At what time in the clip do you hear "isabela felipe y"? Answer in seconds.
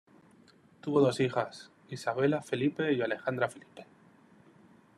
1.89-3.03